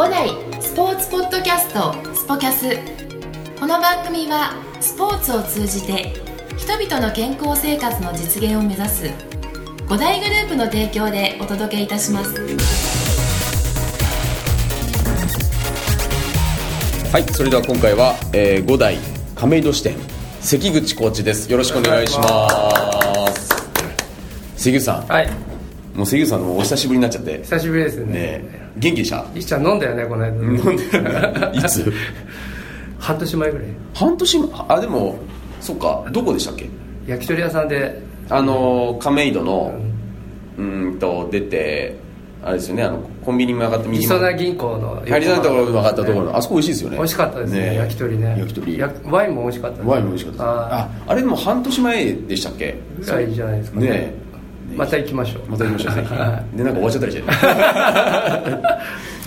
[0.00, 0.30] 五代
[0.62, 2.74] スポーツポッドキャストスポキャス。
[3.60, 6.14] この番組はスポーツを通じて
[6.56, 9.10] 人々の健康生活の実現を目指す
[9.86, 12.34] 五大グループの提供でお届けいたします。
[17.12, 18.96] はいそれでは今回は、えー、5代
[19.34, 19.96] 亀戸支店
[20.40, 21.52] 関口コーチです。
[21.52, 22.48] よろしくお願いしま
[23.36, 23.50] す。
[24.56, 25.06] 関口さん。
[25.08, 25.28] はい。
[25.94, 27.40] もう関口さんもお久しぶりになっちゃって。
[27.42, 28.12] 久しぶりですね。
[28.14, 29.24] ね元気でした？
[29.34, 30.28] 石ちゃん飲んだよねこの間。
[30.28, 31.92] 飲んでいつ？
[32.98, 33.66] 半年前ぐらい。
[33.94, 34.48] 半年前？
[34.68, 35.18] あでも
[35.60, 36.04] そっか。
[36.12, 36.68] どこでしたっけ？
[37.06, 38.02] 焼き鳥屋さんで。
[38.32, 39.74] あの亀戸の
[40.56, 41.96] うーんと出て
[42.44, 46.24] あれですよねあのコンビニに曲がって右りそな銀行の入りそうなところに曲がったところ。
[46.26, 46.96] のあそこ美味しいですよね。
[46.98, 48.36] 美味しかったですね焼き鳥ね。
[48.38, 48.78] 焼き鳥。
[48.78, 49.88] やワインも美味しかったです。
[49.88, 52.76] ワインも美味しかったあああれでも半年前でしたっけ？
[53.00, 53.88] ぐらいじゃないですかね。
[53.90, 54.14] ね
[54.76, 55.50] また行きましょう。
[55.50, 55.94] また行きましょう。
[55.94, 57.22] ぜはひでなんか終わっちゃったりし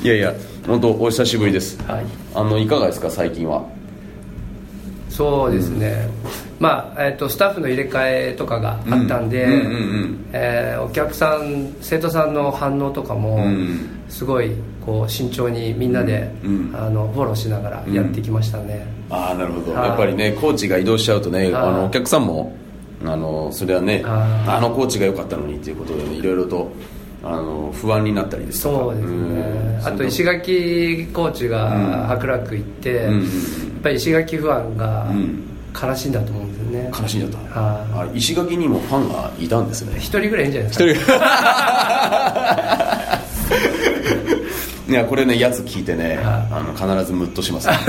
[0.02, 0.06] て。
[0.08, 0.34] いやいや
[0.68, 1.78] 本当お久しぶりです。
[1.88, 2.06] はい。
[2.34, 3.64] あのいかがですか最近は？
[5.10, 6.08] そうですね、
[6.60, 9.46] まあ、えっとスタッフの入れ替えとかがあったんで、
[10.84, 19.74] お客さん生徒さんの反応とかもうんすごいこう慎重にみんなで、うんあのフォローしながらやってきましたね、ああなるほど。
[19.78, 19.90] はい。
[19.90, 21.54] やっぱりねコーチが移動しちゃうとねはい。
[21.54, 22.56] あのお客さんも
[23.06, 26.72] あのそれはねはいあのコーチが良かったのにっていうことでねいろいろと
[27.24, 28.78] あの不安になったりですとか。
[28.86, 29.80] そうですね。
[29.82, 29.88] ん。
[29.88, 33.30] あと石垣コーチが白楽行って、うんやっ
[33.84, 35.44] ぱり石垣ファンがうん。
[35.82, 37.38] 悲しんだと思うんですよね、悲しんじゃった。
[37.60, 39.96] はあ石垣にもファンがいたんですね。
[39.98, 41.14] 一人ぐらいいいんじゃないですか？
[44.88, 47.74] いやこれねやつ聞いてねはあの必ずムッとしますね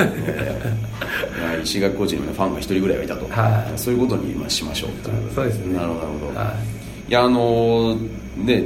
[1.65, 3.27] いや石垣コーチにファンが一人ぐらいはいたと。
[3.29, 3.79] はい。
[3.79, 5.33] そういうことに今しましょうという。
[5.35, 5.75] そうですね。
[5.75, 6.01] なるほど。
[6.01, 6.55] なるほどは
[7.09, 7.13] い。
[7.13, 7.97] やあの
[8.37, 8.65] ね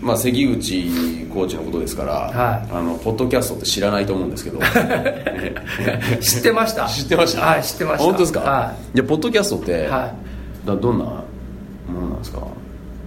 [0.00, 0.82] まあ関口
[1.32, 2.68] コーチのことですから、はい。
[2.72, 4.58] あのポッドキャストって知らないと思うんですけど。
[6.20, 6.86] 知ってました。
[6.88, 7.42] 知ってました？
[7.42, 8.04] はい知ってました。
[8.04, 8.98] 本当ですか、、はい。
[8.98, 10.12] やポッドキャストって、は
[10.64, 11.12] だどんなも
[12.00, 12.40] のなんですか？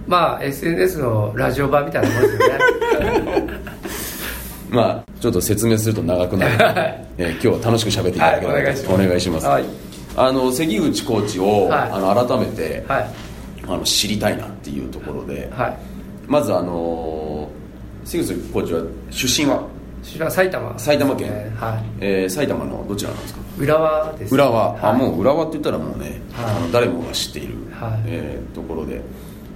[0.06, 3.48] まあ SNS のラジオ版みたいなもんですよね
[4.74, 8.94] まあちょっと説明すると長くなるので、 えー今日は楽しく喋っていただければと、はいお願いします。
[8.94, 9.46] お願いします。
[9.46, 9.64] はい。
[10.16, 11.90] あの関口コーチを、はい。
[11.92, 13.06] あの改めて、はい。
[13.66, 15.76] あの知りたいなっていうところで、はい。
[16.26, 17.48] まずあの
[18.04, 19.62] 関口コーチは出身は？
[20.02, 21.82] 知ら埼玉埼玉県、えーはい。
[22.00, 23.40] えー埼玉のどちらなんですか？
[23.58, 24.34] 浦和です。
[24.34, 24.98] 浦和、あはい。
[24.98, 26.54] もう浦和って言ったらもうね、はい。
[26.56, 28.00] あの誰もが知っている、はい。
[28.06, 29.00] えーところで。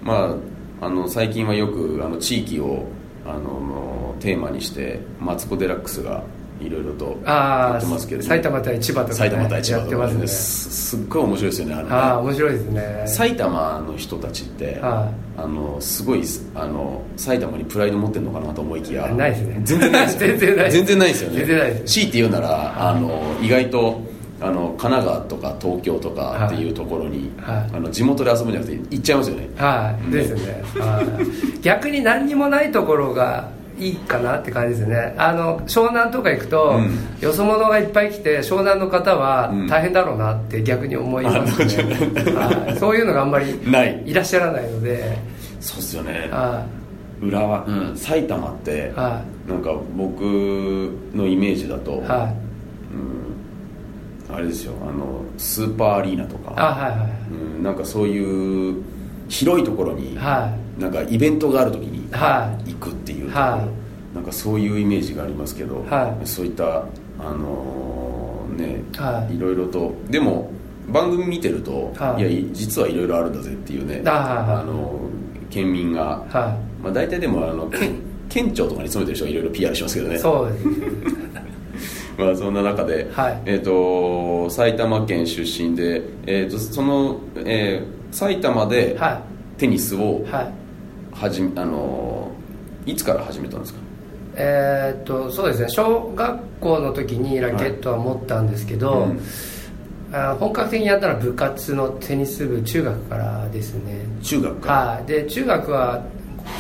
[0.02, 0.34] ま
[0.80, 2.84] ああの最近はよくあの地域を
[3.28, 6.22] あのテーマにしてマツコ・デラックスが
[6.60, 10.02] いろいろとやあってますけどあ埼玉対千葉とか、ね、埼玉対千葉とかね。
[10.02, 10.26] やってますね。
[10.26, 11.82] すすっごい面白いですよねあの。
[11.84, 13.04] ねああ面白いですね。
[13.06, 16.22] 埼玉の人たちって、はあのすごい
[16.54, 19.06] あの埼玉にプライド持ってるのかなと思いきや。
[19.08, 19.60] ないですね。
[19.62, 21.36] 全然ないですよ 全然ない全然ないですよね。
[21.38, 21.84] 全然ないです。
[21.84, 24.07] 強いて言うならあの意外と
[24.40, 27.76] あの神奈川とか東京とかっていうところに、はい。
[27.76, 29.48] あの地元で遊ぶんじゃなくて行っちゃいますよね。
[29.56, 30.24] はい、で。
[30.26, 31.02] すよね、は
[31.56, 35.14] い、逆に何にもないところがいいかなって感じですね。
[35.18, 37.18] あの湘南とか行くと、うん。
[37.20, 39.66] よそ者がいっぱい来て湘南の方はうん。
[39.66, 41.82] 大変だろうなって逆に思いますね、
[42.32, 44.02] はい、そういうのがあんまりない。
[44.06, 45.18] いらっしゃらないので。
[45.60, 46.28] そうっすよね。
[46.30, 46.64] は
[47.20, 49.20] 浦和、うん、埼玉って、な
[49.54, 50.22] んか僕
[51.12, 52.00] のイメージだと、い。
[52.02, 52.48] はい
[54.30, 56.52] あれですよあのスーパーアリーナとか。
[56.56, 58.82] あはいはいうん、なんかそういう
[59.28, 63.68] 広いところに、はなんかイベントがある時には行くっていうところ、は
[64.14, 66.26] なんかそういうイメージがありますけど、はい。
[66.26, 66.84] そういった
[67.18, 69.36] あのーね、はい。
[69.36, 70.50] いろいろとでも
[70.88, 72.22] 番組見てると、はい。
[72.22, 74.98] い、やい実はいろいろあるんだぜっていうね、あはいはの
[75.50, 80.16] 県民が、はまあ、大体でもあの県県庁とかに勤めてる人がいろいろ PR しますけどね。
[80.16, 80.64] いそうです
[82.18, 83.42] まあ、そんな中で、はい。
[83.46, 89.20] えー、と埼玉県出身で、えー、とその、えー埼玉では
[89.58, 90.30] テニスをい。
[90.30, 90.52] はい
[91.12, 93.80] 始め、あのーいつから始めたんですか？
[94.36, 95.68] えーっとそうですね。
[95.68, 99.20] 小学校の時にラケットは持ったんですけど、うん。
[100.10, 104.06] あ本格的にやったのは部活のテニス部中学からですね。
[104.22, 105.04] 中学から、はい。
[105.04, 106.02] で中学は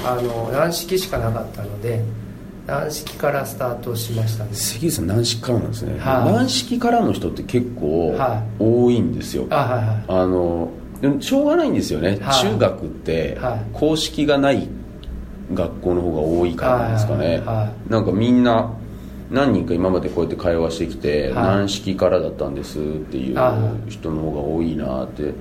[0.04, 2.02] あの軟式しかなかったので
[2.68, 4.50] 軟式からスタートしましたね。
[4.52, 6.32] 関口さん軟式からなんですね、はい。
[6.32, 10.04] 軟式からの人って結構は多いんですよ、あはいはい。
[10.06, 10.68] あの
[11.00, 12.42] でもしょうがないんですよね、はい。
[12.42, 13.60] 中学ってはい。
[13.72, 14.68] 公式がない
[15.54, 17.42] 学校の方が多いからなんですかね、
[17.88, 18.70] なんかみんな
[19.30, 21.34] 何人か今までこうやって会話してきて、はい。
[21.34, 23.56] 軟式からだったんですっていうは
[23.88, 25.32] 人の方が多いなって。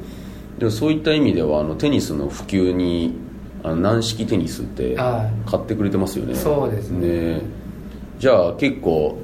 [0.60, 3.14] でもそういった意味ではあのテニスの普及に
[3.68, 6.36] あの軟式テニスっては買ってくれてますよね。
[6.36, 7.42] そうですね。
[8.18, 9.18] じゃあ結構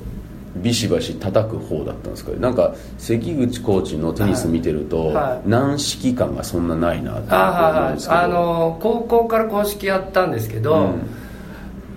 [0.57, 5.15] ビシバシ叩く方だったんですかなんか関口コーチのテニス見てると、はい。
[5.15, 8.19] はい軟式感がそんなないなってあ思うんですけど。
[8.19, 11.01] あの高校から公式やったんですけど、うん。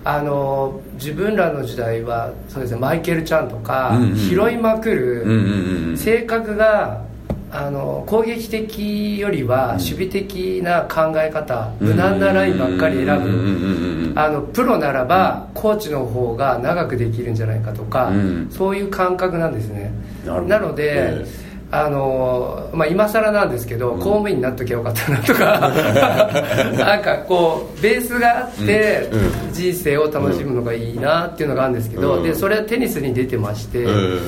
[0.05, 4.15] あの自分らの時代はそうですねマイケル・チャンとか、うんうん。
[4.15, 5.97] 拾いまくる、うんうんうんうん。
[5.97, 7.01] 性格が
[7.49, 18.49] あの攻撃的よりは守備的な考え方、無難なラインばっかり選ぶ、あのプロならば、コーチの方が長くできるんじゃないかとか、うん。
[18.51, 19.91] そういう感覚なんですね。
[20.25, 21.25] なので、え
[21.69, 25.71] あのまあ、今更なんですけど、公務員になっときゃよかったなとか
[26.77, 29.53] なんかこうベースがあって、うん。
[29.53, 32.23] 人生を楽しむのがいいなっていうのがあるんですけど、うん。
[32.23, 34.19] でそれはテニスに出てまして、うん。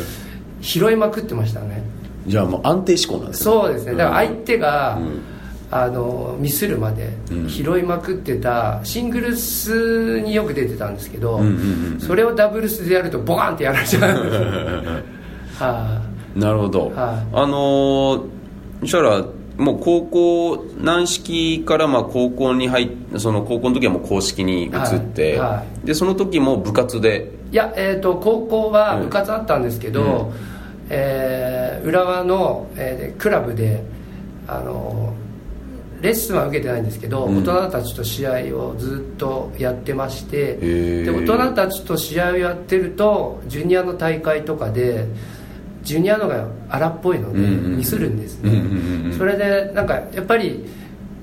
[0.61, 1.78] 拾いまくってましたね
[2.29, 3.43] じゃあもう安定志向なんですね。
[3.43, 3.91] そうですね。
[3.95, 5.21] だから相手が、うん。
[5.71, 7.47] あのミスるまでうん。
[7.47, 14.47] 拾いまくってたシングルスによく出てたんですけど、うんうんうんそれをダブルスでやるとボカンってやられちゃうんですよ。
[15.59, 16.01] は
[16.35, 16.91] なるほど、はい。
[17.33, 18.21] あのー
[18.81, 19.25] そしたら
[19.57, 24.71] もう高校軟式からまあ高校に入っその高校の時はもう公式に移っ
[25.13, 25.39] て、はい。
[25.39, 27.31] はでその時も部活で？
[27.51, 30.58] い、いや、えー、と高校は部活あったんですけど、うん
[30.89, 33.83] えー浦和の、えークラブで
[34.47, 35.13] あの
[36.01, 37.39] レッスンは受けてないんですけど、うん。
[37.39, 41.03] 大人たちと試合をずっとやってましてー。
[41.05, 45.05] で大人たちと試合をやってるとジュニアの大会とかで
[45.83, 50.65] ジュニアのが荒っぽいのでミスるんですね、それでなんかやっぱり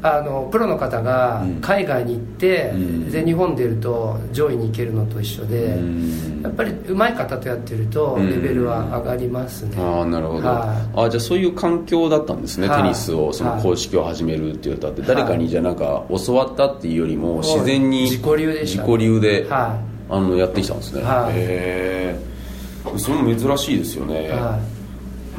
[0.06, 1.61] あのプロの方がうん。
[1.61, 3.11] 海外に行って、うん。
[3.11, 6.43] 全日本出ると上位に行けるのと一緒で、うん。
[6.43, 8.31] やっぱり上手い方とやってるとうん。
[8.31, 12.82] レベルは上がりますね、ああなるほど、はあじゃあそういう環境だったんですね、はい。
[12.82, 21.32] テニスをそのはい公式を始めるっていう歌って、誰かはいにじゃあなんか教わったっていうよりも自然に自己流でした自己流で、はあのやってきたんですね、はい。
[21.32, 24.58] へえそれも珍しいですよね、い、は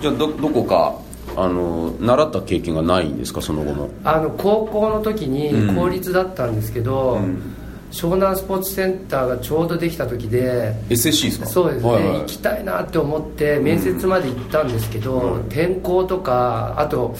[0.01, 0.95] じゃあどどこか
[1.39, 3.85] あの習った経験がないんですかその後も？
[3.85, 5.67] い、あの高校の時うん。
[5.67, 7.53] に公立だったんですけど、うん。
[7.91, 11.45] 湘南スポーツセンターがちょうどできた時で SSC ですか？
[11.45, 12.19] そうですね、はいはい。
[12.21, 15.43] 行きたいなって思って面接まで行ったんですけど、うん。
[15.49, 17.15] 天候とかあと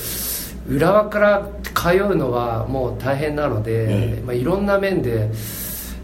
[0.68, 4.22] 浦和から通うのはもう大変なので、ええ。
[4.26, 5.30] まあ、いろんな面で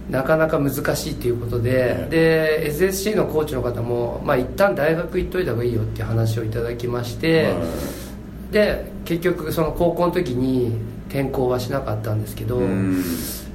[0.09, 7.55] なかなか難しいっていうことで、で SSC のコーチの方も、まあ、一旦大学行っといた方がいいよっていう話をいただきまして、はい
[8.53, 10.77] で結局その高校の時に
[11.09, 13.03] 転校はしなかったんですけど、うん。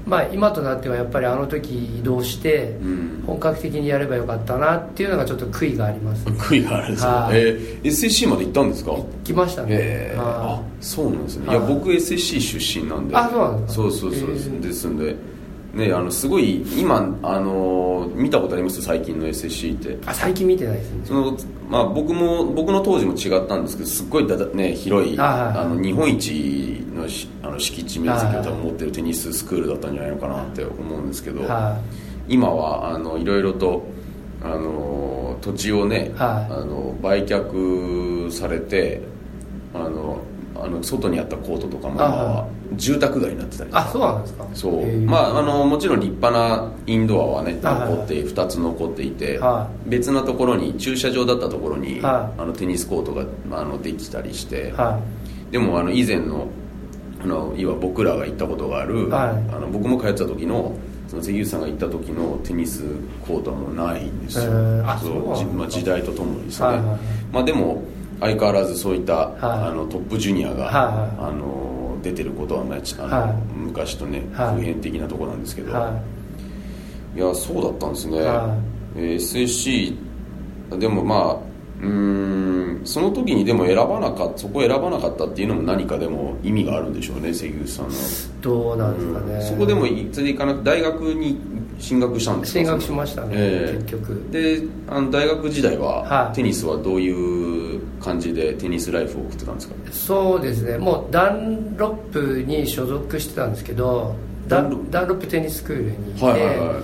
[0.06, 3.24] まあ、今となってはやっぱりあの時移動してうん。
[3.26, 7.38] 本格的にやればよかったなっていうのがちょっと悔いがあります悔いがあるんですよ、はい。
[7.38, 8.96] えー SSC まで行ったんですか？
[9.24, 11.58] 来ましたね、えー、あはそうなんですね、はい。
[11.58, 13.16] い、や僕 SSC 出身なんで。
[13.16, 13.82] あそうなんですか。
[13.82, 14.60] そうそうそう、えー。
[14.60, 15.14] ですんで
[15.74, 18.80] ねあのすごい今あの見たことあります？
[18.82, 19.92] 最近の SSC って。
[19.92, 21.00] いあ最近見てないですね。
[21.04, 21.36] その
[21.68, 31.78] まあ、僕も僕の当時も違ったんですけどすっごいだだ、ね、広いあの日本一のしあの敷地面積を持ってるテニススクールだったんじゃないのかなって思うんですけど、は
[32.26, 33.86] 今はあのいろいろと
[34.42, 36.52] あの土地をね、はい。
[36.52, 39.02] あの売却されて
[39.74, 40.20] あの
[40.60, 43.86] あの外にあったコートとかも住宅街になってたりとか。
[43.86, 44.46] あそうなんですか。
[44.54, 45.00] そう。
[45.02, 55.00] まああのもちろん立派なインドアはね残って2つ残っていて、は別なところに駐車場だったところに、はあのテニスコートがあのできたりして、は
[55.50, 56.48] でもあの以前の
[57.22, 59.54] あのいわば僕らが行ったことがある、はい。
[59.54, 60.74] あの僕も通ってた時の
[61.08, 62.84] その関口さんが行った時のテニス
[63.26, 65.52] コートはもうないんですよ、へーあそう。
[65.54, 66.98] まあ、時代とともにですね、はいはいはい。
[67.32, 67.82] まあ、でも
[68.20, 69.36] 相変わらずそういった、はい。
[69.40, 70.68] あのトップジュニアが、
[71.18, 73.32] あの出てることはないあの、はい。
[73.56, 74.56] 昔とねはい。
[74.56, 76.00] 普遍的なところなんですけど、いは
[77.16, 77.18] い。
[77.18, 78.56] やそうだったんですね、は
[78.96, 79.96] えー SSC
[80.78, 81.36] でもまあ
[81.80, 87.96] うーんその時にでも選ばなかったそこを選ばなかったっていうのも何かでも意味があるんでしょうね関口さんの、い
[88.42, 89.42] どうなんですかね、うん。
[89.42, 91.38] そこでもいつで行かなく大学に
[91.78, 92.58] 進学したんですか？
[92.60, 94.28] 進学しましたね、ええ結局。
[94.30, 96.34] であの大学時代は、はい。
[96.36, 97.67] テニスはどういう
[98.00, 99.74] 感じでテニスライフを送ってたんですか？
[99.92, 100.78] そうですね。
[100.78, 104.14] もうダンロップに所属してたんですけど
[104.46, 105.26] ダンダンロップ？
[105.26, 106.76] テニススクールにいて、はいはいはい。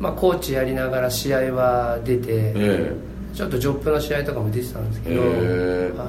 [0.00, 2.24] まあ、コーチやりながら試合は出て、
[2.56, 2.92] え
[3.34, 5.98] ちょっとジョップの試合とかも出てたんですえけど、ええ。
[5.98, 6.08] はい。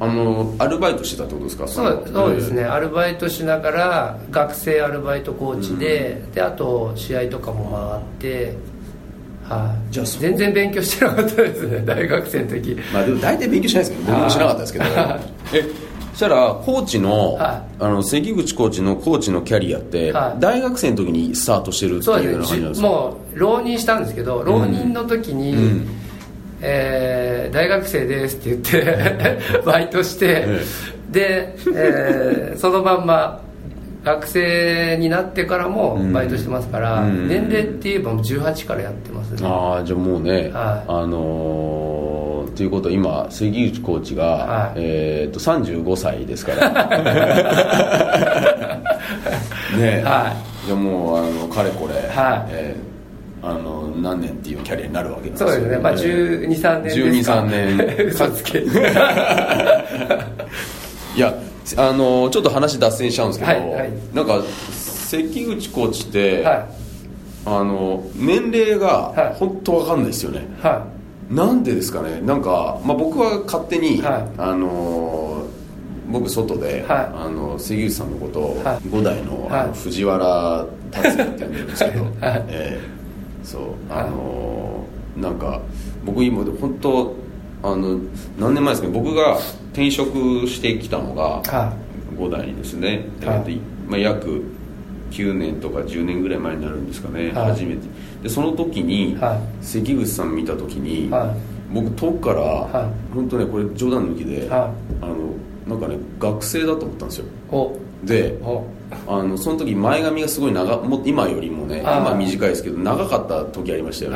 [0.00, 1.66] あのアルバイトしてたってことですか？
[1.68, 8.56] そうそうですね、えアルバイトしながら学生アルバイトコーチで,、であと試合とかも回って、
[9.52, 11.62] はいじゃあ全然勉強してなかったです。
[11.66, 12.70] ね 大学生の時。
[12.78, 14.84] えまあでも大体勉強しないですけど僕もしなかったですけど。
[15.54, 15.64] え
[16.12, 20.40] そしたらコーチの,、はあの関口コーチのコーチのキャリアって、はい。
[20.40, 22.86] 大学生の時にスタートしてるっていうようなですね感じなんですか？
[22.88, 25.88] じもう浪人したんですけど浪人の時に、うん。
[26.60, 30.46] えー大学生ですって言って バイトして、
[31.10, 33.40] で、えーそのまんま
[34.04, 36.12] 学生になってからもうん。
[36.12, 37.28] バイトしてますから、うん。
[37.28, 39.40] 年齢って言えばもう18からやってますね。
[39.44, 40.50] ああじゃあもうね、はい。
[40.88, 44.72] あのーということは今関口コーチが、はい。
[44.76, 46.70] えー、と35歳ですから。
[49.78, 49.78] ね。
[49.78, 50.34] え、は
[50.66, 52.00] じゃあもうあのかれこれ、は
[52.46, 52.50] い。
[52.50, 52.92] えー
[53.44, 55.78] あの何年っていうキャリアになるわけなんですよそうですね。
[55.78, 56.90] まあ1 2 3年で
[57.22, 57.34] すか。
[57.34, 58.06] 12 3年。
[58.06, 58.60] 嘘つけ。
[61.16, 61.34] いや
[61.76, 63.92] あのちょっと話脱線しちゃうんですけど、はいはい。
[64.12, 64.42] なんか
[64.72, 66.68] 関口コーチって、は
[67.44, 68.78] あの年齢はい。
[68.78, 70.66] が本当わかんないですよね、い。
[70.66, 70.86] は
[71.30, 72.20] なんでですかね。
[72.20, 74.40] なんか、まあ、僕は勝手に、はい。
[74.40, 75.52] あのー
[76.10, 77.10] 僕外で、はい。
[77.14, 78.88] あの関口さんのことを、はい。
[78.90, 79.60] 五代の,、はい。
[79.60, 82.44] あの藤原達也って呼んでるんですけど、 はい。
[82.48, 82.80] ええ。
[83.42, 85.60] そうあのーなんか
[86.04, 87.14] 僕今本当
[87.62, 87.98] あの
[88.38, 88.94] 何年前ですかね。
[88.94, 89.38] 僕が
[89.72, 91.48] 転職してきたのが、い。
[91.48, 91.72] は
[92.16, 93.56] 五代にですね、はい。
[93.88, 94.42] まあ、約
[95.10, 97.50] 9年とか10年ぐらい前になるんですかね、はい。
[97.50, 97.88] 初めて。
[98.22, 101.34] でその時に、は関口さん見た時に、は
[101.72, 105.16] 僕遠くから、は本当ねこれ冗談抜きで、はあの
[105.66, 107.24] なんかね学生だと思ったんですよ。
[107.50, 107.76] お。
[108.04, 108.64] でお。
[109.06, 114.10] あのその時前髪がすごい長も今よりもね今短いですけど長かった時ありましたよ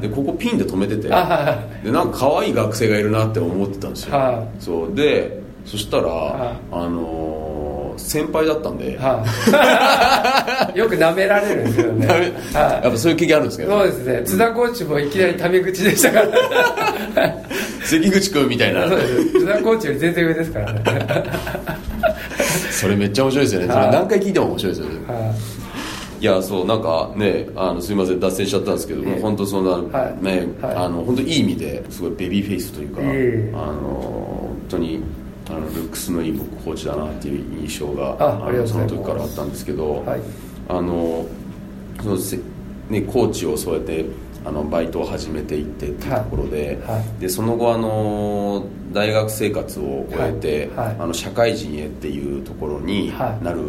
[0.00, 0.08] ね。
[0.08, 4.94] でここピンで止めててでなんか可愛い学生がいるなって思ってたんですよ、はそう。
[4.94, 7.37] でそしたら、はあのー
[7.98, 10.78] 先輩だったんで、いはい。
[10.78, 12.06] よく舐められるんですよね。
[12.06, 12.22] はい。
[12.22, 14.22] やっぱそういう経験あるんですけどそうですね。
[14.24, 16.28] 津田コーチもいきなりタメ口でしたから。
[17.84, 18.88] 関口君みたいな。
[18.88, 20.82] 津田コーチより全然上ですからね。
[22.70, 23.66] それめっちゃ面白いですよね。
[23.68, 24.92] それはい何回聞いても面白いですよね。
[25.06, 26.24] はい。
[26.24, 29.20] やそうなんかねあのすいません脱線しちゃったんですけども、ええ。
[29.20, 30.24] 本当そんな、はい。
[30.24, 30.76] ね、はい。
[30.76, 33.52] あの本当いい意味ですごいベビーフェイスというか、ええ。
[33.54, 35.02] あの本当に
[35.48, 38.16] あのルックスのいい僕コーチだなっていう印象が
[38.66, 40.20] その時からあったんですけど、はい。
[40.68, 41.26] あの
[42.02, 42.38] そのせ
[42.90, 44.04] ねコーチをそうやって
[44.44, 46.96] あのバイトを始めていってっていうところで,、はい。
[46.98, 50.86] はいでその後あの大学生活を終えて、はい。
[50.88, 50.96] はい。
[51.00, 53.44] あの社会人へっていうところにはい。
[53.44, 53.60] なる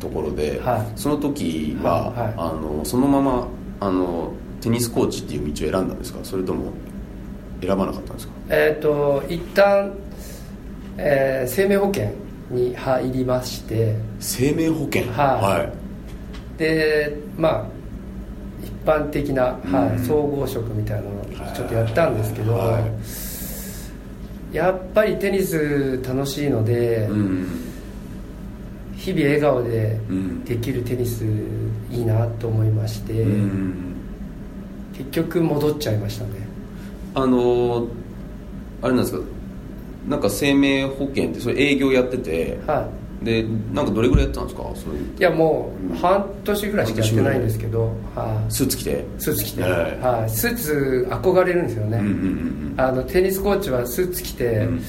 [0.00, 0.92] ところで、はい。
[0.98, 3.46] その時は、あのそのまま
[3.80, 6.18] あのテニスコーチっていう道を選んだんですか？
[6.22, 6.72] それとも
[7.60, 8.32] 選ばなかったんですか？
[8.48, 9.92] えっ、と一旦、
[10.98, 12.10] えー生命保険
[12.50, 13.94] に入りまして。
[14.20, 15.02] 生命保険？
[15.12, 15.68] は
[16.56, 16.58] い。
[16.58, 17.66] でまあ
[18.64, 20.02] 一般的な、はうん。
[20.02, 21.24] い、総合職みたいなのを
[21.54, 22.80] ちょっとやったんですけど、は
[24.52, 27.46] やっぱりテニス楽しいので、うん。
[28.96, 30.44] 日々笑顔でうん。
[30.44, 31.24] できるテニス
[31.90, 33.96] いいなと思いまして、うん。
[34.96, 36.30] 結局戻っちゃいましたね。
[37.14, 37.86] あの
[38.82, 39.24] あれなんですか？
[40.06, 42.88] なんか生命保険ってそれ営業やってては
[43.22, 44.62] でなんかどれぐらいやってたんですか？
[44.74, 49.04] それいいやもう半年ぐらいしかやってないんですけど、はい、スーツ着て？
[49.18, 49.98] スーツ着て、はい。
[49.98, 54.82] はい、スーツ憧れるんですよね、うんうんうんあのテニスコーチはスーツ着て、うん。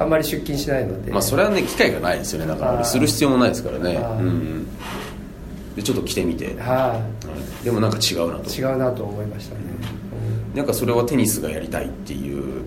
[0.00, 1.12] あんまり出勤しないので。
[1.12, 2.48] まあそれはね機会がないですよね。
[2.48, 2.84] だからはい。
[2.84, 3.96] する必要もないですからね。
[3.96, 4.18] はい。
[4.18, 4.66] うんうん。
[5.76, 6.56] でちょっと着てみて。
[6.60, 7.00] はは
[7.62, 7.64] い。
[7.64, 8.50] でもなんか違うなと。
[8.50, 9.60] い違うなと思いましたね、
[10.54, 12.62] なんかそれはテニスがやりたいっていう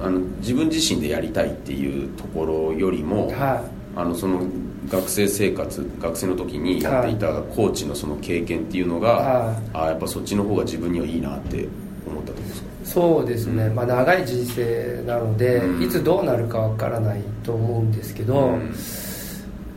[0.00, 3.64] あの自分自身でやりたいっていうところよりも、は
[3.96, 4.42] あのその
[4.88, 9.56] 学生生活学生の時にやっていたコーチのその経験っていうのが、はい。
[9.74, 11.66] あやっぱそっちの方が自分にはいいなって
[12.06, 12.68] 思ったってことですか？
[12.84, 15.82] いそうですね、まあ、長い人生なので、うん。
[15.82, 18.74] いつどうなるかわからないと思うんですけど、うん。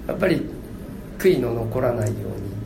[0.07, 0.41] やっぱり
[1.17, 2.13] 悔いの残らないよ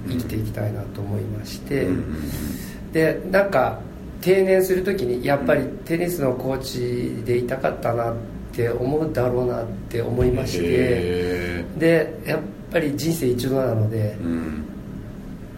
[0.05, 2.91] うに生きていきたいなと思いまして、うん。
[2.91, 3.79] でなんか
[4.25, 8.15] 定年する時にやっぱりテニスのコーチでいたかったなっ
[8.51, 12.39] て思うだろうなって思いましてへでやっ
[12.71, 14.65] ぱり人生一度なのでーうん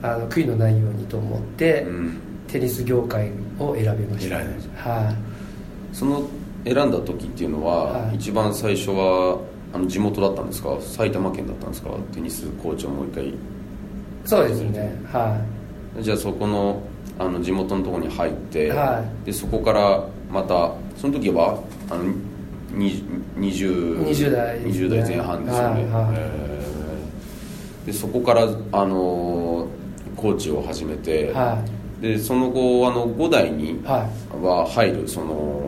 [0.03, 2.17] あの悔いのないようにと思って、うん。
[2.47, 4.37] テニス業界を選びました。
[4.37, 6.23] 選びましはい、その
[6.63, 8.15] 選んだ時っていうのは、はい。
[8.15, 9.39] 一番最初は
[9.73, 10.77] あの地元だったんですか？
[10.79, 11.89] 埼玉県だったんですか？
[12.13, 13.33] テニスコーチをもう一回。
[14.23, 14.95] そうですね。
[15.11, 15.41] は
[15.99, 16.81] じゃあそこの
[17.19, 21.59] あの地元のところに入って、はでそこからまたその時は
[21.89, 22.03] あの
[22.71, 23.03] に
[23.37, 26.15] 20 20代ですね20代前半ですよね、はいはい。
[26.17, 27.85] えー。
[27.87, 29.67] でそこからあの
[30.15, 31.31] コーチを始めて、い。
[31.31, 31.63] は
[32.01, 33.83] でその後あの5代にい。
[33.83, 34.07] は
[34.41, 35.63] は入るその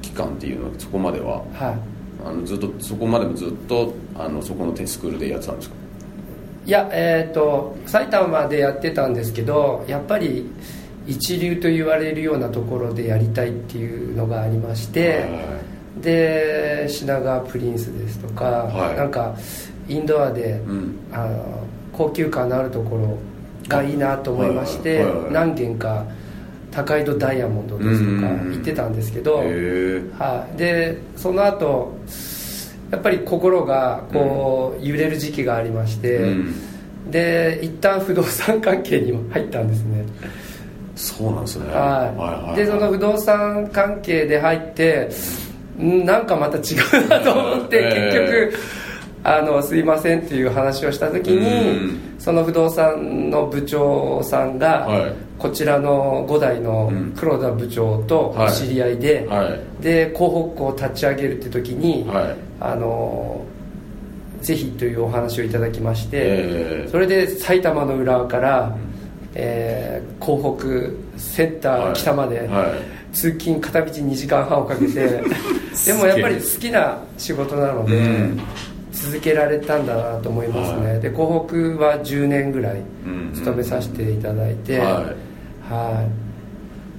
[0.00, 1.42] 期間っていうのはそこまでは。
[2.24, 5.74] あのずっとそこまでもずっとあのそこのテスクールでやってたんですか？
[6.64, 10.48] いやえっ、と埼玉でやってたんですけどやっぱり
[11.06, 15.26] 一流と言われるようなところでやりたいっていうのがありまして、
[16.00, 18.96] で品川プリンスですとか、はい。
[18.96, 19.36] なんか
[19.88, 20.98] インドアで、うん。
[21.12, 23.18] あの高級感のあるところ
[23.68, 25.32] がいいなと思いまして、はいはいはいはい。
[25.32, 26.06] 何軒か
[26.70, 31.94] 高井戸ダイヤモンドですとか行ってたんですけど、へえはい、でその後
[32.92, 36.54] やっぱり心がこう揺れる時期がありまして、うん。
[37.10, 40.04] で一旦不動産関係にも入ったんですね。
[40.94, 41.66] そうなんですね。
[41.72, 45.10] はい、でその不動産関係で入って
[45.80, 46.04] ん。
[46.04, 46.60] なんかまた違
[47.02, 48.50] うなと思って、ええ。
[48.50, 48.72] 結局
[49.24, 52.14] あのすいませんっていう話をした時に、うん。
[52.18, 55.12] その不動産の部長さんが、はい。
[55.38, 57.12] こちらの5代のうん。
[57.16, 59.48] 黒田部長とお知り合いで、は
[59.80, 59.82] い。
[59.82, 62.36] で広北校を立ち上げるって時に、はい。
[62.60, 63.44] あの
[64.40, 66.88] ぜひというお話をいただきまして、ええ。
[66.90, 68.76] それで埼玉の浦和から、
[69.34, 73.14] えー港北センター北まで、はい。
[73.14, 74.94] 通勤片道2時間半をかけて
[75.86, 78.40] でもやっぱり好きな仕事なので、うん
[79.02, 81.00] 続けられたんだなと思いますね、はい。
[81.00, 83.32] で港北は10年ぐらいうん。
[83.34, 85.72] 勤めさせていただいて、はい。
[85.72, 86.08] は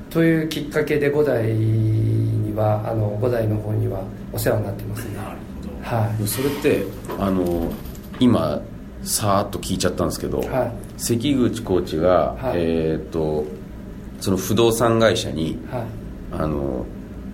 [0.10, 0.14] い。
[0.14, 5.16] というきっかけで5代にはあの5代の方にはお世話になってますね。
[5.16, 5.96] なるほど。
[5.98, 6.28] はい。
[6.28, 6.84] それって
[7.18, 7.72] あの
[8.20, 8.62] 今
[9.04, 10.72] さーっと聞いちゃったんですけど、はい。
[10.98, 12.58] 関口コーチが、はい。
[12.58, 13.46] えーっと
[14.20, 15.84] その不動産会社にはい。
[16.34, 16.86] あの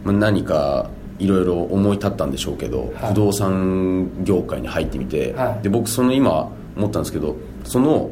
[0.03, 3.09] まあ何かいろいろ思い立ったんでしょうけど、はい。
[3.09, 5.63] 不動産業界に入ってみて、はい。
[5.63, 8.09] で僕その今思ったんですけどその、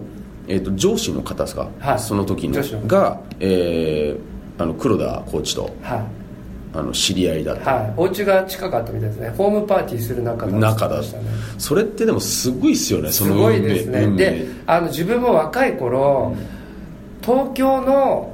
[0.47, 1.99] えーっと上司の方ですか、はい。
[1.99, 6.01] その時のが、えーあの黒田コーチとはい。
[6.73, 9.29] あの知り合いだった、はい、お家が近かったみたいですね。
[9.29, 11.01] ホームパーティーする中だって中だ
[11.57, 14.07] それってでもすごいっすよねそのすごいですね。
[14.15, 14.45] で。
[14.67, 16.35] あの自分も若い頃、
[17.21, 18.33] 東京の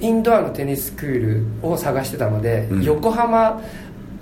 [0.00, 2.82] インドアのテニススクールを探してたので、うん。
[2.82, 3.60] 横浜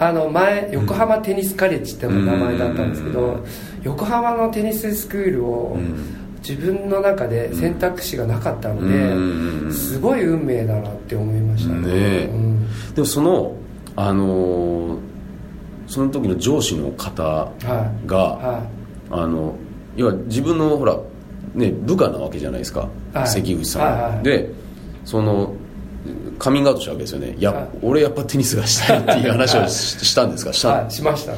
[0.00, 3.44] あの前横浜テニスカレッジっていう名前だったんですけど、うん。
[3.82, 6.16] 横浜のテニススクールをうん。
[6.40, 9.72] 自分の中で選択肢がなかったので、うん。
[9.72, 11.74] すごい運命だなって思いました。
[11.74, 12.30] ねえ。
[12.32, 12.94] うん。
[12.94, 13.54] でもその
[13.94, 14.98] あのー
[15.86, 17.50] その時の上司の方は
[18.04, 18.06] い。
[18.06, 18.62] が、は
[19.10, 19.56] あの
[19.96, 20.96] 要は自分のほら、
[21.52, 23.28] ね、部下なわけじゃないですか、はい。
[23.28, 23.82] 関口さん。
[23.82, 24.22] は、はいはい。
[24.22, 24.50] で
[25.04, 25.52] その
[26.38, 27.34] カミングアウトしたわけですよね。
[27.38, 27.68] いや、はい。
[27.82, 30.52] 俺やっぱテニスがしたいっていう話をししたんですか？
[30.52, 31.32] しい、た、はい、しました。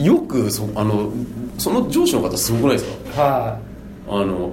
[0.00, 1.12] よくそあの
[1.58, 2.84] その上司の方すごくないです
[3.16, 3.22] か？
[3.22, 3.58] は
[4.08, 4.50] あの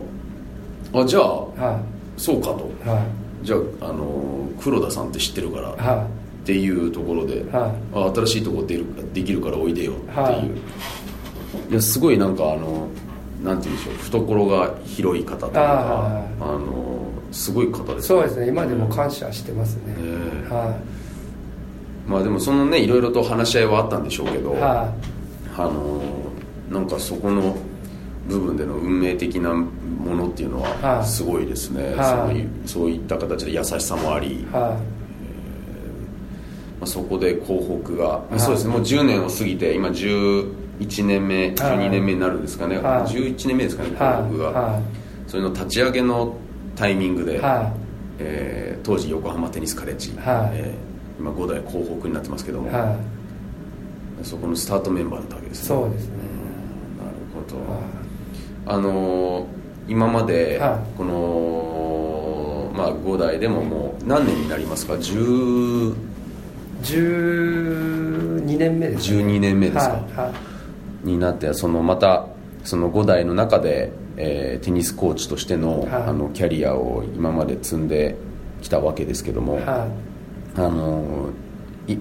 [0.94, 1.26] あじゃあい。
[1.26, 1.84] は
[2.18, 2.70] そうかと。
[2.86, 3.46] いはい。
[3.46, 6.08] じゃああの黒田さんって知ってるから、は
[6.44, 10.32] っていうところで、はあ新しいとこ出るできるからおいでよっていう、は
[11.70, 11.72] い。
[11.72, 12.88] い、やすごいなんかあの
[13.44, 13.96] なんて言うんでしょう。
[13.96, 17.01] 懐が広い方というかあの
[17.32, 18.48] すごい方ですそうですね。
[18.48, 20.54] 今でも感謝してますね、ええ。
[20.54, 20.78] は
[22.08, 24.58] まあでもそのねいろいろと話し合いはあったんでしょうけど、い。
[24.58, 24.94] は
[25.58, 26.02] あの
[26.70, 27.56] なんかそこの
[28.28, 31.06] 部分での運命的なものっていうのははい。
[31.06, 32.34] すごいですね、はい。
[32.34, 34.46] そういうそういった形で優しさもあり、い。
[34.52, 34.78] は
[36.80, 38.40] まあ、そこで広北が、い。
[38.40, 38.74] そうですね。
[38.74, 41.56] もう10年を過ぎて今11年目はい。
[41.56, 43.12] 12年目になるんですかね、はい。
[43.12, 43.92] 11年目ですかねい。
[43.92, 44.82] 広北が、は
[45.28, 46.36] それの立ち上げの
[46.76, 47.40] タイミングで、い。
[47.40, 47.72] は
[48.20, 50.58] えー当時横浜テニスカレッジ、はい。
[50.58, 52.72] えー今5代広北になってますけども、い。
[52.74, 52.96] は
[54.24, 55.68] そこのスタートメンバーだったわけでいすね。
[55.68, 56.16] そうですね。
[56.98, 57.80] なるほど、は
[58.66, 59.46] あのー
[59.88, 60.98] 今まではい。
[60.98, 65.96] この、まあ、5代でももう何年になりますか？10
[66.84, 70.00] 12年目です、12年目ですか、
[71.04, 72.26] になってそのまた
[72.64, 75.90] その5代の中で、えーテニスコーチとしての,、はい。
[75.90, 78.16] あのキャリアを今まで積んで
[78.62, 79.88] きたわけですけども、は
[80.56, 81.30] あの
[81.88, 81.98] い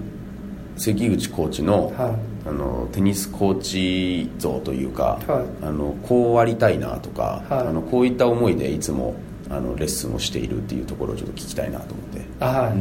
[0.77, 2.49] 関口コーチの,、はい。
[2.49, 5.64] あのテニスコーチ像というか、はい。
[5.64, 7.68] あのこうありたいなとか、はい。
[7.68, 9.14] あのこういった思いでいつも
[9.49, 12.18] あのレッスンをしているっていうところをちょっと聞きたいなと思って。
[12.18, 12.23] い。
[12.40, 12.73] あはい、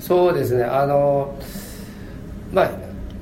[0.00, 0.64] そうですね。
[0.64, 1.36] あの
[2.52, 2.70] まあ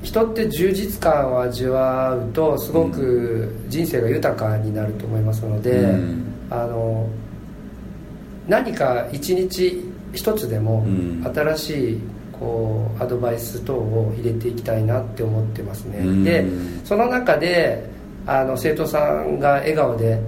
[0.03, 6.23] 人って充実感を味わうとすごく人生が豊かになると思いますので、うん。
[6.49, 7.07] あの
[8.47, 9.81] 何か一日
[10.13, 11.23] 一つでもうん。
[11.33, 12.01] 新しい
[12.33, 16.23] こうアドバイス等を入れていきたいなって思ってますね、うん。
[16.23, 16.45] で
[16.83, 17.87] その中で
[18.25, 20.19] あの生徒さんが笑顔で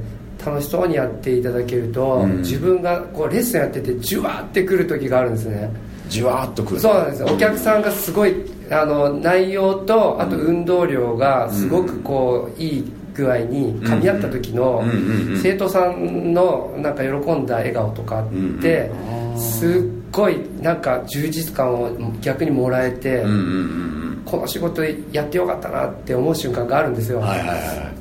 [0.44, 2.38] 楽しそうにやっていただけると、うん。
[2.38, 5.70] 自分がこうレッスンやっててジュワーってくる時があるんですね。
[6.08, 6.80] じわーっとくる。
[6.80, 7.28] そうなんですよ。
[7.28, 8.34] お客さんがすごい
[8.72, 14.84] あの内容とあと運動量がすごくこういい具合に噛み合った時の
[15.42, 18.92] 生徒さんのなんか喜んだ笑顔とかって
[19.38, 19.72] すっ
[20.12, 23.24] ごいなんか充実感を逆にもらえて
[24.26, 27.22] この仕事やってよかったなって思う瞬間があるんですよ。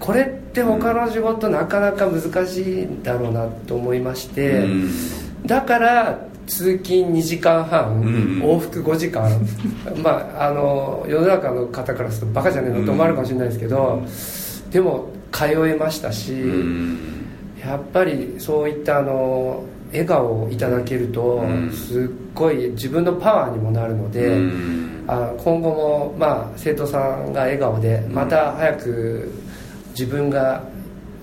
[0.01, 4.91] これって他の仕事なかなか難しいんだろうなと思いましてうん。
[5.47, 9.31] だから通勤2時間半、ん往復5時間。
[10.03, 14.03] まああの世の中の方からするとバカじゃねえのと思われるかもしれないですけど、
[14.71, 16.99] でも通えましたし、うん。
[17.65, 21.71] やっぱりそういったあの笑顔をいただけると、うん。
[21.71, 22.03] すっ
[22.35, 25.05] ごい自分のパワーにもなるので、うん。
[25.07, 29.31] あ今後も、まあ、生徒さんが笑顔でまた早く
[29.91, 30.63] 自分が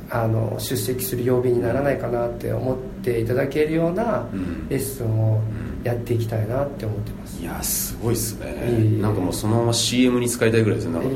[0.10, 4.68] あの出席する曜日にならないかなって思っていただけるようなうん。
[4.70, 5.42] レッスンを
[5.84, 8.46] やっていきたいなって思ってます、いやすごいっすね。
[8.46, 8.98] いえい。
[9.00, 11.08] えなんかもうそのまま CM に使いたいぐらいですねなんか。
[11.10, 11.12] い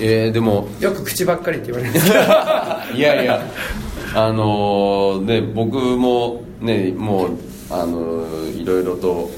[0.00, 0.66] えー、でも。
[0.80, 1.90] よく口ばっかりって言われる。
[1.90, 2.18] んですけど
[2.96, 3.46] いやいや。
[4.14, 7.30] あのーね僕もねもう
[7.70, 9.30] あのーいろいろと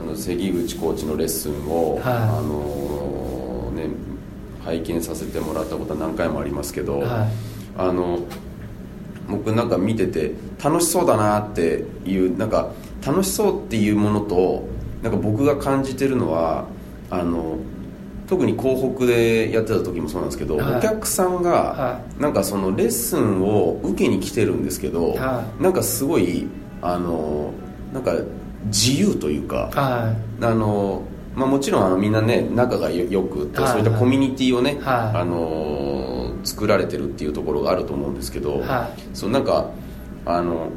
[0.00, 2.02] あの関口コーチのレッスンを、はい。
[2.04, 3.88] あのーね
[4.64, 7.28] 拝見させてもらったことは何回もありますけど、はい。
[7.76, 8.20] あの
[9.32, 12.70] 僕なんか見てて楽しそうだなっていうなんか
[13.04, 14.68] 楽しそうっていうものと
[15.02, 16.66] なんか僕が感じてるのは
[17.10, 17.58] あの
[18.28, 20.78] 特に広北でやってた時もそうなんですけど、はい。
[20.78, 26.46] お客さんがはなんかそのレッスンを受けに来てるんですけど、はなんかすごい
[26.80, 27.52] あの
[27.92, 28.14] なんか
[28.66, 31.02] 自由というか、はあの
[31.34, 35.18] まあ、もちろんあのみんなね仲がよよくそういったコミュニティをね、はい。
[35.18, 39.70] あの作られてるっていうところがあると思うんですけど、はそうなんか
[40.24, 40.70] あの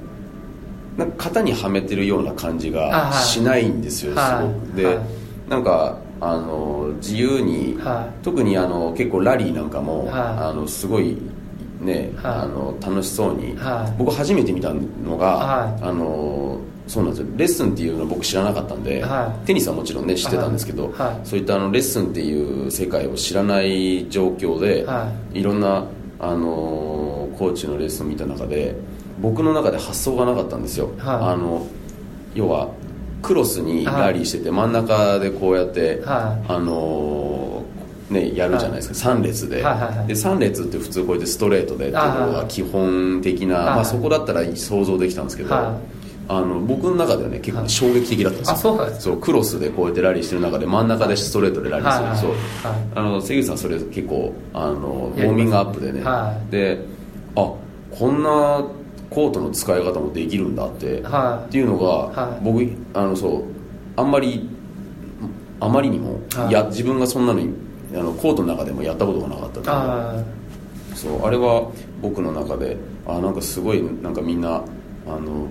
[0.98, 3.14] なんか型にはめてるような感じあがはい。
[3.24, 4.48] しないんですよ、はい。
[4.48, 4.78] すごく。
[4.78, 5.00] で、はい。
[5.50, 10.14] なんかあの自由に、は特にあの結構ラリーなんかも、はい。
[10.16, 11.18] あのすごい
[11.82, 12.32] ね、はい。
[12.34, 13.96] あの楽しそうに、はい。
[13.98, 15.84] 僕初めて見たのが、はい。
[15.84, 17.28] あのそうなんですよ。
[17.36, 19.46] レッスンっていうのは僕知らなかったんで、はい。
[19.48, 20.94] テニスはもちろんね知ってたんですけど、はい。
[20.94, 21.20] はい。
[21.24, 25.42] そういったあのレッスンっていう世界を知らない状況で、、はい。
[25.42, 25.86] ろんな
[26.20, 28.76] あのコーチのレッスンを見た中で
[29.20, 31.16] 僕の中で発想がなかったんですよ、はい。
[31.34, 31.66] あの
[32.34, 32.70] 要は
[33.22, 37.64] クロスにラリーしてて真ん中でこうやって、はあの
[38.10, 40.08] ね、やるじゃないですか、3列で,、はいはいはい。
[40.08, 43.66] で3列って普通こうやってストレートでっていうのが基本的な、はい。
[43.66, 45.95] まあ、そこだったら想像できたんですけど、はい
[46.28, 48.54] あの僕の中ではね結構ね衝撃的だったんですよ。
[48.54, 52.38] あそうなんですそうクロスでこうやってラリーしてる中で真ん中でストレートでラリーする、はいそうはい。
[52.96, 56.52] あの関口さんそれ結構あのウォーミングアップでね、はい。
[56.52, 56.84] で
[57.36, 57.54] あ
[57.92, 58.66] こんな
[59.10, 61.50] コートの使い方もできるんだって、はい。
[61.50, 62.44] っていうのが、はい。
[62.44, 62.62] 僕
[62.94, 63.44] あのそう
[63.96, 64.50] あんまり
[65.60, 66.52] あまりにも、はい。
[66.52, 67.54] や自分がそんなのに
[67.94, 70.24] あのコートの中でもやったことがなかったのがあ
[70.96, 74.64] そうあれは僕の中であなんかすごいなんかみんな
[75.08, 75.48] あの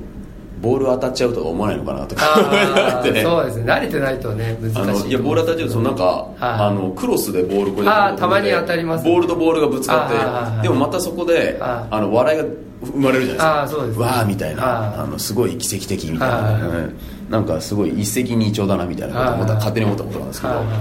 [0.65, 3.13] ボール当たっちゃうとは思わないのかなとか思あって。
[3.13, 3.65] ねそうですね。
[3.65, 10.09] 慣れてないとね難しいあのいやボール当たっちゃうとそのなんか、あのクロスでボールこうやってたまに当たりますボールとボールがぶつか
[10.57, 12.45] ってでもまたそこでああの笑いが
[12.85, 13.63] 生まれるじゃないですか。
[13.63, 14.05] あーそうですね。
[14.05, 16.97] わーみたいなあのすごい奇跡的みたいな、はいはいうん。
[17.31, 20.77] なんかすごい一石二鳥だなみたいなことを思ったはいはい勝手に思ったことなんですけど、はいはい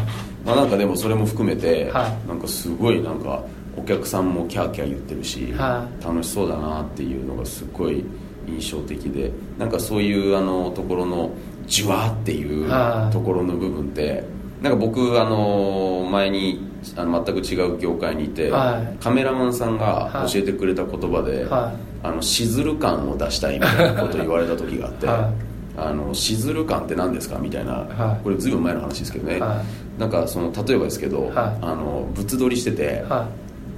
[0.45, 2.27] まあ、なんかでもそれも含めて、はい。
[2.27, 3.43] なんかすごいなんか
[3.77, 8.03] お客さんもキャーキャー言ってるし、は楽しそうだなっていうのがすごい
[8.47, 11.31] 印象的でなんかそういうあのところの
[11.67, 13.13] じゅわーっていうはい。
[13.13, 14.23] ところの部分って
[14.61, 19.03] なんか僕あの前にあの全く違う業界にいて、はい。
[19.03, 22.07] カメラマンさんが教えてくれた言葉で、はい。
[22.07, 25.31] あのしずる感を出したいみたいなことを言われた時があって、は
[25.77, 28.23] あのしずる感って何ですかみたいな、はい。
[28.23, 29.63] これずいぶん前の話ですけどね、は
[29.97, 31.33] なんかその例えばですけど、はい。
[31.61, 33.27] あの物撮りしてて、は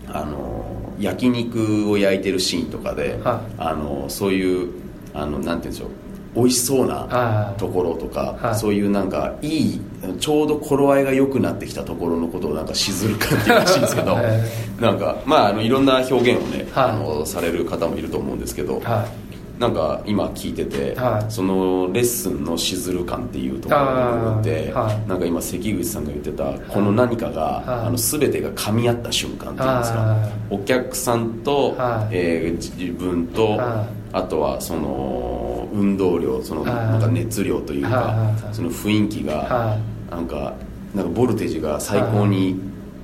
[0.07, 4.71] あの焼肉を焼いてるシーンとかで、はあのそういう
[5.13, 5.89] あのなんて言うんでしょう
[6.35, 8.55] 美味しそうなはいところとか、はい。
[8.55, 9.81] そういうなんかいい
[10.19, 14.43] ちょうど頃合いが良くなってきたところのことをなんかしずる感っていうらしいんですけどえ
[14.79, 16.89] なんかまああのいろんな表現をね、はい。
[16.91, 18.81] あのされる方もいると思うんですけど、い。
[18.81, 19.07] は
[19.59, 21.31] なんか今聞いてて、はい。
[21.31, 25.09] そのレッスンのしずる感っていうところの部分って、はい。
[25.09, 27.87] なんか今関口さんが言ってたこの何かが、はい。
[27.87, 30.31] あの全てが噛み合った瞬間っていうんですか、はい。
[30.49, 32.15] お客さんと、はい。
[32.15, 34.17] えー自分と、はい。
[34.17, 36.73] あとはその運動量そのはい。
[36.73, 38.15] なんか熱量というか、
[38.51, 39.77] その雰囲気が、は
[40.09, 40.53] なんか
[40.93, 42.59] なんかボルテージが最高に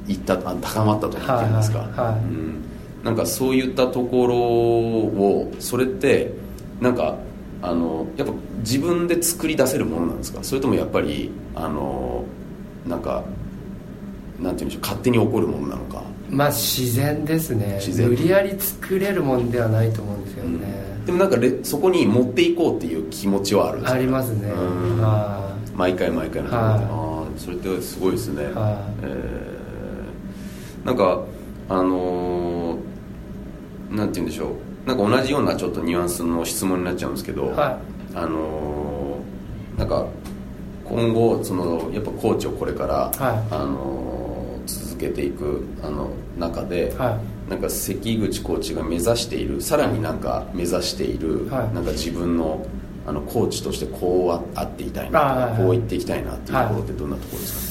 [0.07, 2.63] いった、あ高まった時っていうんですか、うん、
[3.03, 6.33] なんかそういったところをそれって
[6.81, 7.15] なんか
[7.61, 10.43] あのやっぱ自分で作り出せるものなんですか？
[10.43, 12.25] それともやっぱりあの
[12.87, 13.23] なんか
[14.39, 14.81] なんていうんでしょう？
[14.81, 16.01] 勝手に起こるものなのか？
[16.29, 17.75] まあ自然ですね。
[17.75, 18.09] 自然。
[18.09, 20.67] 無理やり作れるもんではないと思うんですよね、
[21.05, 23.97] でもなんかレそこに持っていこうっていう気持ちはあるんですか？
[23.99, 24.51] ありますね。
[25.75, 28.53] 毎回毎回のああそれってすごいですね、はい。
[29.03, 30.87] えー。
[30.87, 31.21] なんか
[31.69, 34.55] あのーなんて言うんでしょう？
[34.85, 37.79] なんか同じようなちょっとニュアンスの質問になっちゃうんですけど、は
[38.15, 40.05] あのーなんか
[40.85, 43.53] 今後そのやっぱコーチをこれから、はい。
[43.53, 44.11] あのー
[44.67, 51.73] 続けていくあの中で、はなんか関口コーチが目指しているさらになんか目指している、はい。
[51.73, 52.65] なんか自分の
[53.05, 57.70] あのコーチとしてこうああっていたいなこう言っていきたいなっていうところってどんなところですか、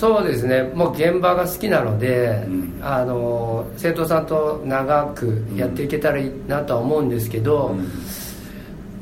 [0.00, 0.62] そうですね。
[0.62, 2.80] もう現場が好きなので、うん。
[2.82, 7.76] あの生徒さんと長くやっていけたらいいなとは思うんですけど、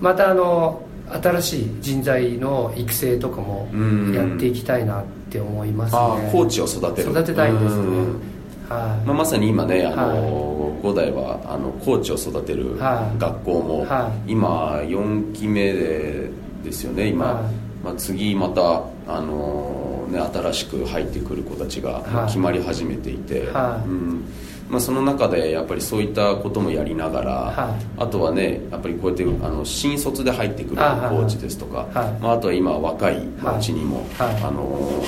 [0.01, 0.83] またあの
[1.23, 4.13] 新しい人材の育成とかもうん。
[4.13, 7.13] やっていきたいなって思いますね、ああコーチを育てる。
[7.13, 7.71] 育てたいですね。
[7.71, 8.21] うん。
[8.69, 13.19] はい、まあ、まさに今ねあはの、五代はあのコーチを育てるはい。
[13.21, 16.29] 学校も、は今4期目で
[16.65, 17.45] ですよね今、はい。
[17.85, 19.78] まあ、次またあの、
[20.11, 22.27] ね、新しく入ってくる子たちがはい。
[22.27, 23.89] 決まり始めていて、はい。
[23.89, 24.25] うん。
[24.69, 28.03] まあ、その中でやっぱりそういったこともやりながら、はい。
[28.03, 32.23] あとはねやっぱりこうやってあの新卒で入ってくるコーチですとか、はい。
[32.23, 34.35] まあ、あとは今若いうちにも、はい。
[34.35, 34.43] はい。
[34.45, 35.03] あの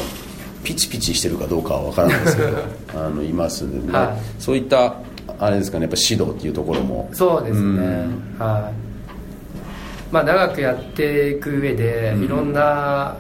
[0.65, 2.59] ピチピチしてるかどうかは分からないですけど
[3.07, 4.19] あのいますんでね、はい。
[4.39, 4.95] そういった
[5.39, 7.09] あれですかねやっぱ指導っていうところも。
[7.13, 7.61] そうですね。
[7.61, 8.23] うん。
[8.39, 10.13] はい。
[10.13, 12.25] まあ長くやっていく上で、うん。
[12.25, 13.17] いろんな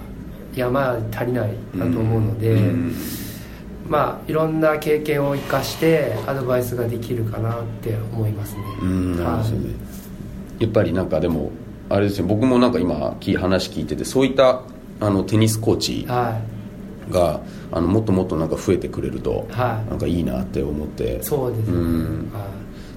[0.54, 2.94] 山足りないなと思うので、うん。
[3.88, 8.62] まあいろんな経験を生かしてアドバイスができるかなって思いますね。
[10.58, 11.50] やっぱりなんかでも
[11.88, 14.62] あれですね僕もなんか今話聞いててそういった
[15.00, 16.40] あのテニスコーチは
[17.10, 17.40] が
[17.72, 19.90] あのもっともっとなんか増えてくれると、はい。
[19.90, 21.16] なんかいいなって思って。
[21.16, 22.30] いそうですね、うん。
[22.32, 22.40] は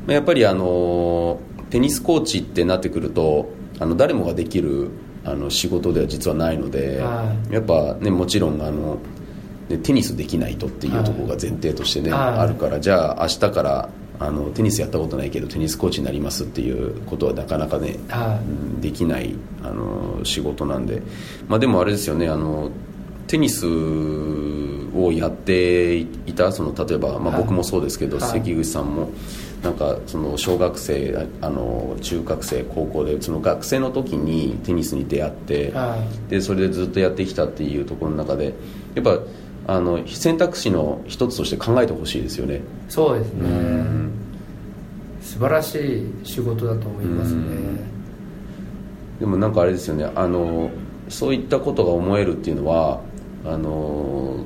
[0.06, 1.40] まあやっぱりあの
[1.70, 4.92] テニスコーチってなってくるとあの誰もができる
[5.26, 8.98] あの仕事では実はないので、はやっぱねもちろんあの
[9.70, 12.40] ねテニスできないとっていうところが前提としてね、はい。
[12.40, 21.02] あるからじゃあ明日からあのテニスやったことないけどテニスコーチになりますっていうことはなかなかね、いはうんできないあの仕事なんで、
[21.48, 22.72] まあ、でもあれですよねあの
[23.28, 26.06] テニスをやってい
[26.36, 27.44] たその例えば、まあ、はい。
[27.44, 28.30] 僕もそうですけど、はい。
[28.30, 29.10] 関口さんも
[29.64, 35.72] なんかその小学生あの中学生高校でその学生の時にテニスに出会って、い。
[35.72, 35.98] は
[36.30, 38.54] でそれでずっとやってきたっていうところの中で
[38.94, 39.20] やっぱ
[39.66, 42.58] あの選択肢の一つとして考えてほしいですよね。
[42.58, 43.50] いそうですね。
[43.50, 44.12] うん。
[45.22, 47.42] 素晴らしい仕事だと思いますね。
[49.22, 50.12] でもなんかあれですよね。
[50.14, 50.70] あの
[51.08, 53.00] そういったことが思えるっていうのは
[53.46, 54.44] あの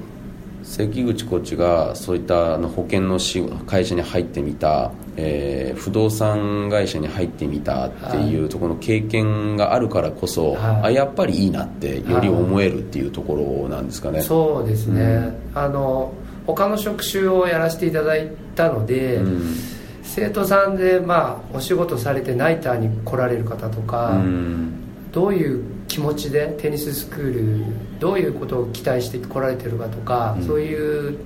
[0.67, 10.82] 関口コーチがそういったあの保険のし会社に入ってみた、えー不動産会社に入ってみたっていうところの経験があるからこそ、はい。
[10.84, 14.21] あやっぱりいいなってより思えるっていうところなんですかね。
[14.21, 15.58] そうですね、うん。
[15.58, 16.13] あの
[16.45, 19.56] 他の職種をやらせていただいたので、うん。
[20.03, 24.73] 生徒さんで、まあ、お仕事されてナイターに来られる方とか、うん。
[25.12, 27.65] どういう気持ちでテニススクール
[28.00, 30.46] どういうことを期待して来られてるかとか、うん。
[30.46, 31.20] そういう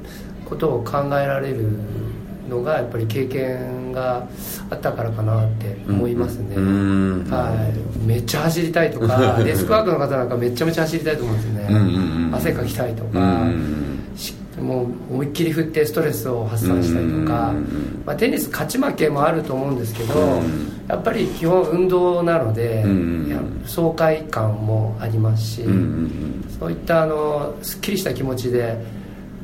[0.46, 1.66] ことを考えられる
[2.50, 4.28] のがやっぱり経験が
[4.70, 7.28] あったからかなって思いますね、うん。
[7.30, 12.36] はい、めっちゃ走りたいとか デスクワークの方なんかめちゃめちゃ走りたいと思うんですよね、うんうんうん。
[12.36, 13.81] 汗かきたいとか、うんし
[14.60, 18.04] もう思いっきり振ってストレスを発散したりとか、うん。
[18.06, 20.86] まあ、テニス勝ち負けもあると思うんですけど、うん。
[20.88, 22.84] やっぱり基本運動なので、
[23.66, 25.64] 爽快感もありますし、
[26.60, 28.78] そういったあのすっきりした気持ちで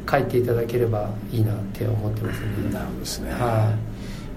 [0.08, 2.48] 帰っていただければいいなって思ってますね。
[2.66, 3.32] うんなるほどですね。
[3.32, 3.74] は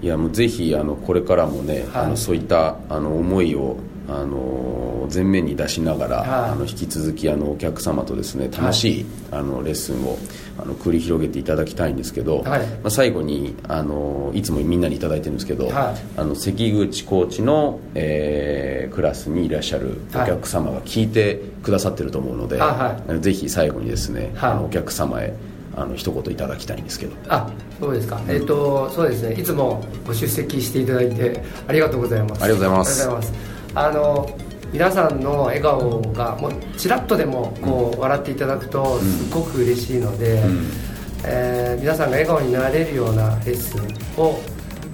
[0.01, 0.07] い。
[0.07, 2.05] やもうぜひあのこれからもね、はい。
[2.05, 3.77] あのそういったあの思いを
[4.11, 6.51] あの前面に出しながら、はい。
[6.51, 10.17] あの引き続きあのお客様とですね楽しい、あのレッスンを
[10.57, 12.67] あの繰り広げていただきたいんですけど、はい。
[12.67, 16.19] まあ、最後にあのいつもみんなにいただいてるんですけど、はい。
[16.19, 23.11] あの関口コーチの、えークラスにいらっしゃるお客様が聞いてくださってると思うので、はい。
[23.11, 24.51] はぜひ最後にですね、はい。
[24.51, 25.33] あのお客様へ
[25.75, 27.15] あの一言いただきたいんですけど。
[27.29, 29.33] あそうですか、えっ、とそうですね。
[29.39, 32.43] いつもご出席していただいてありがとうございます。
[32.43, 34.27] ありがとうございますあの
[34.73, 40.91] 皆さんの笑顔がもうちらっとでもこう笑っていただくとすごく嬉しいので、ん。
[41.23, 44.39] えー皆さんが笑顔になれるようなレッスンを、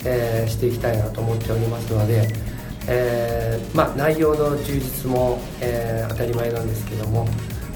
[0.06, 2.28] えーしていきたいなと思っておりますので、
[2.88, 7.28] えーまあ、内容の充実も、えー当たり前なんですけども、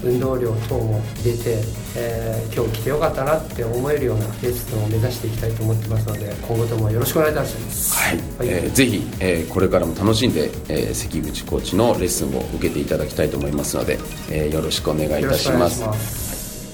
[0.04, 1.58] 運動量等も入れて、
[1.96, 7.94] えー、今日来てよかったなって思えるようなレッスンを目指していきたいと思ってますので今後ともよろしくお願いいたします。
[7.94, 13.98] はい、はい、えー、ぜひ、えー、これからも楽しんで、えー、関口コーチのレッスンを受けていただきたいと思いますので、
[14.30, 15.82] えー、よろしくお願いいたします。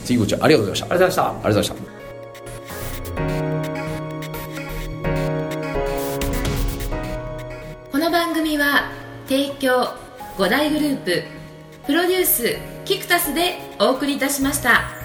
[0.04, 0.70] 関口ありがとうござい。
[0.70, 0.86] ました。
[0.86, 1.22] ありがとうございました。
[1.22, 1.98] ありがとうございました。
[7.92, 8.90] この番組は
[9.28, 9.92] 提供
[10.38, 11.22] 5大グループ
[11.86, 14.97] プロデュースキクタスでお送りいたしました。